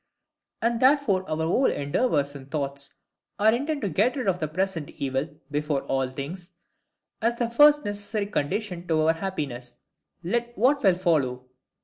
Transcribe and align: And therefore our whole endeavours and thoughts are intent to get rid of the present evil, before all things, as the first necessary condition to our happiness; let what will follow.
And 0.63 0.79
therefore 0.79 1.29
our 1.29 1.37
whole 1.45 1.69
endeavours 1.69 2.33
and 2.33 2.49
thoughts 2.49 2.95
are 3.37 3.53
intent 3.53 3.81
to 3.81 3.89
get 3.89 4.15
rid 4.15 4.27
of 4.27 4.39
the 4.39 4.47
present 4.47 4.89
evil, 4.99 5.29
before 5.51 5.83
all 5.83 6.09
things, 6.09 6.53
as 7.21 7.35
the 7.35 7.51
first 7.51 7.85
necessary 7.85 8.25
condition 8.25 8.87
to 8.87 8.99
our 9.01 9.13
happiness; 9.13 9.77
let 10.23 10.57
what 10.57 10.81
will 10.81 10.95
follow. 10.95 11.45